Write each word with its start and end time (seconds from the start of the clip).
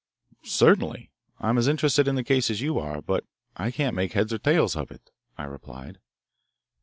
"Certainly. 0.41 1.11
I 1.39 1.49
am 1.49 1.59
as 1.59 1.67
interested 1.67 2.07
in 2.07 2.15
the 2.15 2.23
case 2.23 2.49
as 2.49 2.59
you 2.59 2.79
are, 2.79 3.03
but 3.03 3.23
I 3.55 3.69
can't 3.69 3.95
make 3.95 4.13
heads 4.13 4.33
or 4.33 4.39
tails 4.39 4.75
of 4.75 4.89
it," 4.89 5.11
I 5.37 5.43
replied. 5.43 5.99